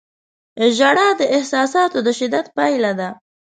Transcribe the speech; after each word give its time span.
•ژړا 0.77 1.07
د 1.19 1.21
احساساتو 1.35 1.97
د 2.05 2.07
شدت 2.19 2.45
پایله 2.57 2.91
ده. 2.99 3.09